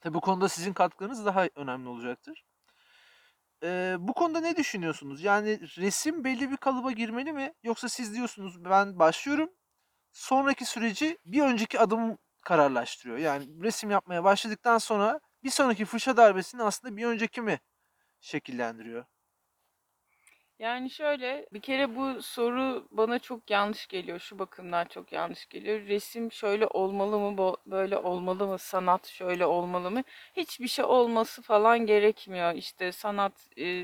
[0.00, 2.44] Tabi bu konuda sizin katkılarınız daha önemli olacaktır.
[3.62, 5.22] Ee, bu konuda ne düşünüyorsunuz?
[5.22, 7.54] Yani resim belli bir kalıba girmeli mi?
[7.62, 9.50] Yoksa siz diyorsunuz ben başlıyorum.
[10.12, 13.18] Sonraki süreci bir önceki adım kararlaştırıyor.
[13.18, 17.60] Yani resim yapmaya başladıktan sonra bir sonraki fırça darbesini aslında bir önceki mi
[18.20, 19.04] şekillendiriyor?
[20.58, 24.18] Yani şöyle bir kere bu soru bana çok yanlış geliyor.
[24.18, 25.80] Şu bakımdan çok yanlış geliyor.
[25.86, 30.02] Resim şöyle olmalı mı, böyle olmalı mı, sanat şöyle olmalı mı?
[30.36, 32.54] Hiçbir şey olması falan gerekmiyor.
[32.54, 33.32] İşte sanat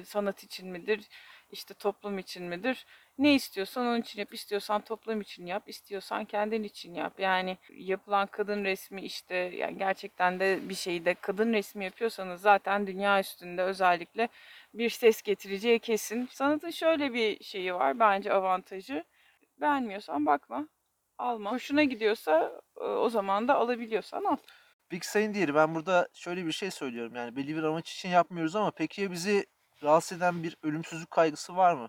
[0.05, 1.09] sanat için midir?
[1.53, 2.87] İşte toplum için midir?
[3.19, 4.35] Ne istiyorsan onun için yap.
[4.35, 5.69] İstiyorsan toplum için yap.
[5.69, 7.21] istiyorsan kendin için yap.
[7.21, 13.21] Yani yapılan kadın resmi işte yani gerçekten de bir şeyde kadın resmi yapıyorsanız zaten dünya
[13.21, 14.29] üstünde özellikle
[14.75, 16.29] bir ses getireceği kesin.
[16.33, 19.05] Sanatın şöyle bir şeyi var bence avantajı.
[19.61, 20.69] Beğenmiyorsan bakma,
[21.19, 21.53] alma.
[21.53, 24.37] Hoşuna gidiyorsa e, o zaman da alabiliyorsan al.
[24.91, 27.15] Big Sayın Diğeri ben burada şöyle bir şey söylüyorum.
[27.15, 29.47] Yani belli bir amaç için yapmıyoruz ama peki ya bizi
[29.83, 31.89] rahatsız eden bir ölümsüzlük kaygısı var mı?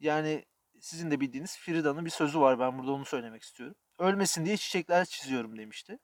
[0.00, 0.44] Yani
[0.80, 2.58] sizin de bildiğiniz Frida'nın bir sözü var.
[2.58, 3.76] Ben burada onu söylemek istiyorum.
[3.98, 5.98] Ölmesin diye çiçekler çiziyorum demişti.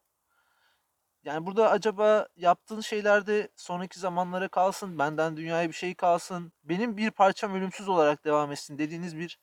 [1.23, 7.11] Yani burada acaba yaptığın şeylerde sonraki zamanlara kalsın, benden dünyaya bir şey kalsın, benim bir
[7.11, 9.39] parçam ölümsüz olarak devam etsin dediğiniz bir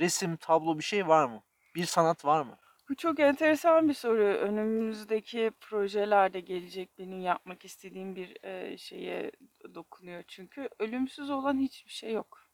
[0.00, 1.42] resim, tablo bir şey var mı?
[1.74, 2.58] Bir sanat var mı?
[2.88, 4.22] Bu çok enteresan bir soru.
[4.22, 8.36] Önümüzdeki projelerde gelecek benim yapmak istediğim bir
[8.78, 9.30] şeye
[9.74, 10.24] dokunuyor.
[10.28, 12.48] Çünkü ölümsüz olan hiçbir şey yok.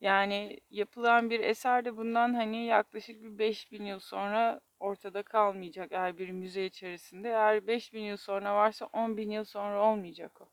[0.00, 6.18] Yani yapılan bir eser de bundan hani yaklaşık bir 5000 yıl sonra ortada kalmayacak eğer
[6.18, 7.28] bir müze içerisinde.
[7.28, 10.48] Eğer 5000 yıl sonra varsa 10.000 yıl sonra olmayacak o.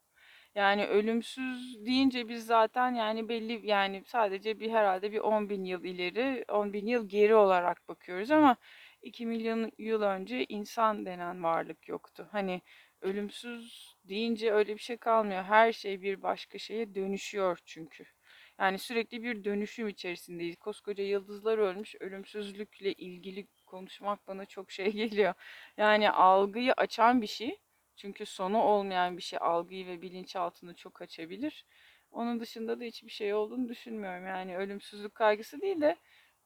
[0.56, 5.84] Yani ölümsüz deyince biz zaten yani belli yani sadece bir herhalde bir 10 bin yıl
[5.84, 8.56] ileri, 10 bin yıl geri olarak bakıyoruz ama
[9.08, 12.28] 2 milyon yıl önce insan denen varlık yoktu.
[12.32, 12.62] Hani
[13.02, 15.44] ölümsüz deyince öyle bir şey kalmıyor.
[15.44, 18.06] Her şey bir başka şeye dönüşüyor çünkü.
[18.60, 20.56] Yani sürekli bir dönüşüm içerisindeyiz.
[20.56, 21.96] Koskoca yıldızlar ölmüş.
[22.00, 25.34] Ölümsüzlükle ilgili konuşmak bana çok şey geliyor.
[25.78, 27.60] Yani algıyı açan bir şey.
[27.96, 31.66] Çünkü sonu olmayan bir şey algıyı ve bilinçaltını çok açabilir.
[32.12, 34.28] Onun dışında da hiçbir şey olduğunu düşünmüyorum.
[34.28, 35.98] Yani ölümsüzlük kaygısı değil de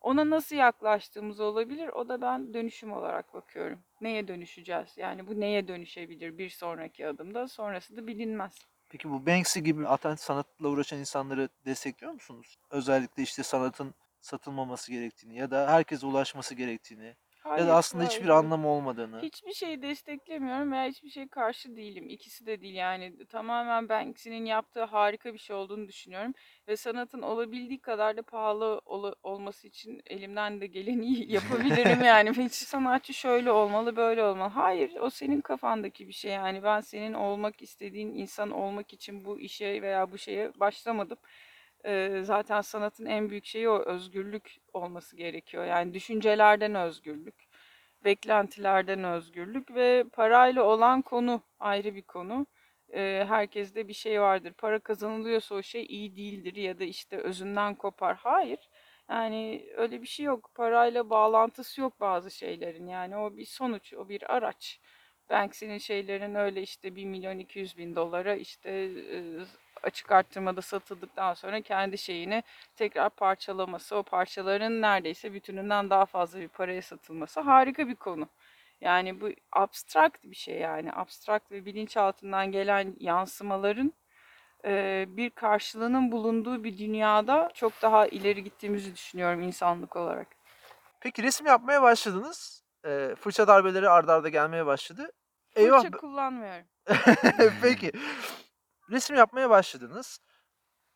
[0.02, 1.88] ona nasıl yaklaştığımız olabilir.
[1.88, 3.80] O da ben dönüşüm olarak bakıyorum.
[4.02, 4.98] Neye dönüşeceğiz?
[4.98, 7.48] Yani bu neye dönüşebilir bir sonraki adımda?
[7.48, 8.58] Sonrası da bilinmez.
[8.90, 12.58] Peki bu Banksy gibi alternatif sanatla uğraşan insanları destekliyor musunuz?
[12.70, 18.12] Özellikle işte sanatın satılmaması gerektiğini ya da herkese ulaşması gerektiğini Ya Hayır, da aslında hayır,
[18.12, 19.21] hiçbir anlamı olmadığını.
[19.21, 22.10] Hiçbir şeyi desteklemiyorum veya hiçbir şey karşı değilim.
[22.10, 23.25] İkisi de değil yani.
[23.25, 26.34] Tamamen Banksy'nin yaptığı harika bir şey olduğunu düşünüyorum.
[26.67, 32.32] Ve sanatın olabildiği kadar da pahalı ol- olması için elimden de geleni yapabilirim yani.
[32.32, 34.49] Hiç sanatçı şöyle olmalı, böyle olmalı.
[34.49, 36.63] Hayır, o senin kafandaki bir şey yani.
[36.63, 41.17] Ben senin olmak istediğin insan olmak için bu işe veya bu şeye başlamadım.
[41.86, 45.65] Ee, zaten sanatın en büyük şeyi o özgürlük olması gerekiyor.
[45.65, 47.48] Yani düşüncelerden özgürlük
[48.06, 52.46] beklentilerden özgürlük ve parayla olan konu ayrı bir konu.
[52.94, 54.54] Ee, herkeste bir şey vardır.
[54.54, 58.15] Para kazanılıyorsa o şey iyi değildir ya da işte özünden kopar.
[58.17, 58.60] Hayır.
[59.10, 60.52] Yani öyle bir şey yok.
[60.56, 62.88] Parayla bağlantısı yok bazı şeylerin.
[62.88, 64.80] Yani o bir sonuç, o bir araç.
[65.30, 68.70] Banksy'nin şeylerin öyle işte 1 milyon 200 bin dolara işte
[69.13, 69.20] e,
[69.84, 72.44] açık arttırmada satıldıktan sonra kendi şeyini
[72.76, 78.28] tekrar parçalaması, o parçaların neredeyse bütününden daha fazla bir paraya satılması harika bir konu.
[78.82, 83.94] Yani bu abstrakt bir şey yani abstrakt ve bilinçaltından gelen yansımaların
[84.65, 90.28] e, bir karşılığının bulunduğu bir dünyada çok daha ileri gittiğimizi düşünüyorum insanlık olarak.
[91.00, 92.63] Peki resim yapmaya başladınız.
[92.86, 95.12] Ee, fırça darbeleri ardarda arda gelmeye başladı.
[95.56, 95.82] Eyvah.
[95.84, 96.65] Fırça kullanmıyorum.
[97.62, 97.91] Peki.
[98.91, 100.19] Resim yapmaya başladınız.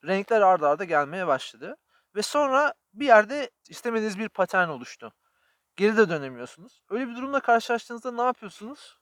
[0.05, 1.77] Renkler ardarda arda gelmeye başladı.
[2.15, 5.13] Ve sonra bir yerde istemediğiniz bir patern oluştu.
[5.75, 6.81] Geri de dönemiyorsunuz.
[6.89, 8.97] Öyle bir durumla karşılaştığınızda ne yapıyorsunuz?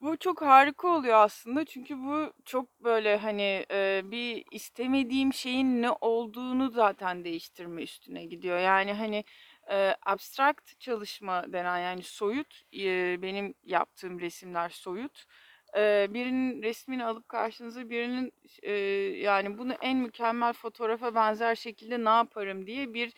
[0.00, 5.90] Bu çok harika oluyor aslında çünkü bu çok böyle hani e, bir istemediğim şeyin ne
[5.90, 8.58] olduğunu zaten değiştirme üstüne gidiyor.
[8.58, 9.24] Yani hani
[9.70, 15.24] e, abstract çalışma denen yani soyut e, benim yaptığım resimler soyut.
[16.14, 18.32] Birinin resmini alıp karşınıza birinin
[19.22, 23.12] yani bunu en mükemmel fotoğrafa benzer şekilde ne yaparım diye bir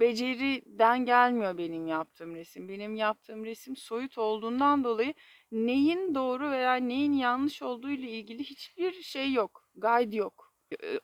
[0.00, 2.68] beceriden gelmiyor benim yaptığım resim.
[2.68, 5.14] Benim yaptığım resim soyut olduğundan dolayı
[5.52, 9.68] neyin doğru veya neyin yanlış olduğu ile ilgili hiçbir şey yok.
[9.76, 10.48] Guide yok.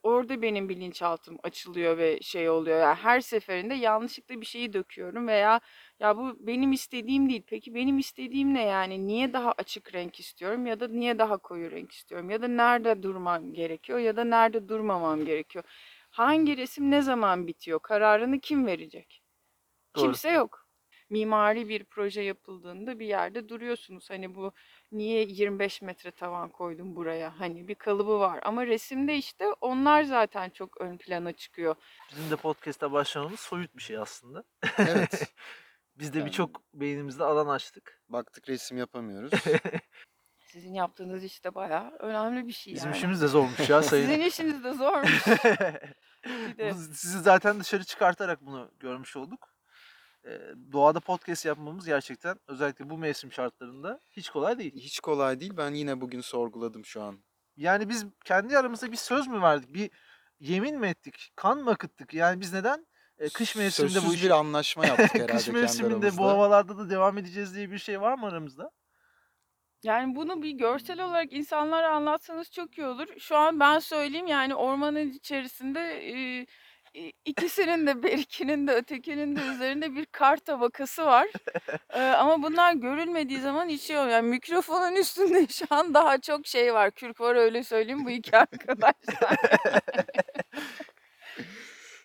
[0.02, 2.80] Orada benim bilinçaltım açılıyor ve şey oluyor.
[2.80, 5.60] Yani her seferinde yanlışlıkla bir şeyi döküyorum veya
[6.00, 7.42] ya bu benim istediğim değil.
[7.46, 9.06] Peki benim istediğim ne yani?
[9.06, 13.02] Niye daha açık renk istiyorum ya da niye daha koyu renk istiyorum ya da nerede
[13.02, 15.64] durmam gerekiyor ya da nerede durmamam gerekiyor?
[16.10, 17.80] Hangi resim ne zaman bitiyor?
[17.80, 19.22] Kararını kim verecek?
[19.96, 20.04] Doğru.
[20.04, 20.64] Kimse yok.
[21.10, 24.10] Mimari bir proje yapıldığında bir yerde duruyorsunuz.
[24.10, 24.52] Hani bu
[24.92, 27.40] niye 25 metre tavan koydum buraya?
[27.40, 28.40] Hani bir kalıbı var.
[28.42, 31.74] Ama resimde işte onlar zaten çok ön plana çıkıyor.
[32.10, 34.44] Bizim de podcast'a başlamamız soyut bir şey aslında.
[34.78, 35.34] Evet.
[35.98, 38.02] Biz de Yani- birçok beynimizde alan açtık.
[38.08, 39.30] Baktık resim yapamıyoruz.
[40.38, 42.96] Sizin yaptığınız işte bayağı önemli bir şey Bizim yani.
[42.96, 44.06] işimiz de zormuş ya sayın.
[44.06, 45.26] Sizin işiniz de zormuş.
[46.26, 49.54] Bir de Sizi zaten dışarı çıkartarak bunu görmüş olduk.
[50.26, 50.40] Ee,
[50.72, 54.74] doğada podcast yapmamız gerçekten özellikle bu mevsim şartlarında hiç kolay değil.
[54.76, 55.52] Hiç kolay değil.
[55.56, 57.24] Ben yine bugün sorguladım şu an.
[57.56, 59.74] Yani biz kendi aramızda bir söz mü verdik?
[59.74, 59.90] Bir
[60.40, 61.32] yemin mi ettik?
[61.36, 62.14] Kan mı akıttık?
[62.14, 62.86] Yani biz neden
[63.18, 66.22] e, kış mevsiminde bu Sözsüz işi bir anlaşma yaptık herhalde kış kendi mevsiminde aramızda.
[66.22, 68.70] bu havalarda da devam edeceğiz diye bir şey var mı aramızda?
[69.82, 73.06] Yani bunu bir görsel olarak insanlara anlatsanız çok iyi olur.
[73.18, 76.46] Şu an ben söyleyeyim yani ormanın içerisinde e,
[77.24, 81.28] ikisinin de berikinin de ötekinin de üzerinde bir kar tabakası var.
[81.90, 83.96] E, ama bunlar görülmediği zaman hiç şey.
[83.96, 86.90] Yani mikrofonun üstünde şu an daha çok şey var.
[86.90, 89.36] Kürk var öyle söyleyeyim bu iki arkadaşlar.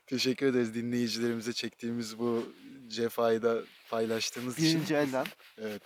[0.09, 2.53] Teşekkür ederiz dinleyicilerimize çektiğimiz bu
[2.87, 4.77] cefayı da paylaştığınız için.
[4.77, 5.25] Birinci elden.
[5.57, 5.83] Evet.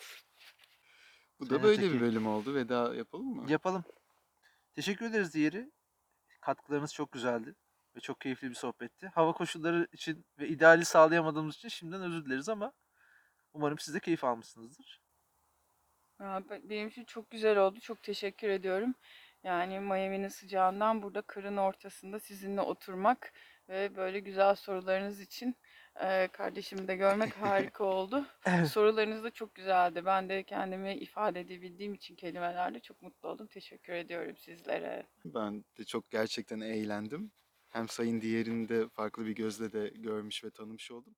[1.40, 2.56] Bu da böyle bir bölüm oldu.
[2.56, 3.52] Veda yapalım mı?
[3.52, 3.84] Yapalım.
[4.76, 5.72] Teşekkür ederiz diğeri.
[6.42, 7.56] Katkılarınız çok güzeldi
[7.96, 9.08] ve çok keyifli bir sohbetti.
[9.08, 12.74] Hava koşulları için ve ideali sağlayamadığımız için şimdiden özür dileriz ama
[13.54, 15.02] umarım siz de keyif almışsınızdır.
[16.50, 17.80] Benim için çok güzel oldu.
[17.80, 18.96] Çok teşekkür ediyorum.
[19.44, 23.34] Yani Miami'nin sıcağından burada kırın ortasında sizinle oturmak
[23.70, 25.56] ve böyle güzel sorularınız için
[26.02, 28.26] e, kardeşimi de görmek harika oldu.
[28.72, 30.06] Sorularınız da çok güzeldi.
[30.06, 33.48] Ben de kendimi ifade edebildiğim için kelimelerle çok mutlu oldum.
[33.48, 35.04] Teşekkür ediyorum sizlere.
[35.26, 37.32] Ben de çok gerçekten eğlendim.
[37.70, 41.16] Hem Sayın Diğer'ini de farklı bir gözle de görmüş ve tanımış oldum.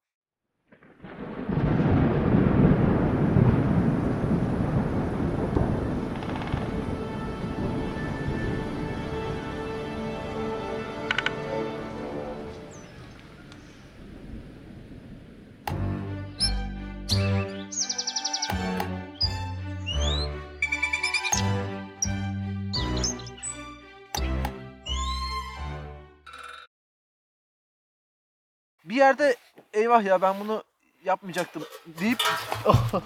[28.95, 29.35] Bir yerde
[29.73, 30.63] eyvah ya ben bunu
[31.05, 32.23] yapmayacaktım deyip
[32.63, 33.03] tamam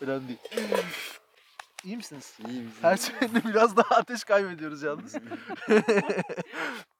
[0.00, 0.38] önemli değil.
[1.84, 2.38] İyi misiniz?
[2.48, 5.14] İyi, Her seferinde biraz daha ateş kaybediyoruz yalnız.